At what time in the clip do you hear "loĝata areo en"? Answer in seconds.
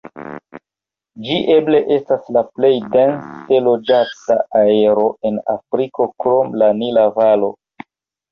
3.67-5.37